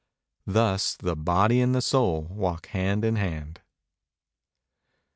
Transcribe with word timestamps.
Thus 0.47 0.95
The 0.95 1.15
Body 1.15 1.61
and 1.61 1.75
The 1.75 1.81
Soul 1.83 2.23
walk 2.23 2.65
hand 2.69 3.05
in 3.05 3.17
hand. 3.17 3.61